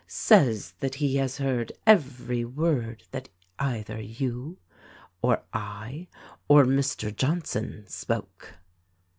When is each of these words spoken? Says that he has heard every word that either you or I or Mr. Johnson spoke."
Says 0.07 0.71
that 0.79 0.95
he 0.95 1.17
has 1.17 1.37
heard 1.37 1.71
every 1.85 2.43
word 2.43 3.03
that 3.11 3.29
either 3.59 4.01
you 4.01 4.57
or 5.21 5.43
I 5.53 6.07
or 6.47 6.63
Mr. 6.65 7.15
Johnson 7.15 7.85
spoke." 7.87 8.55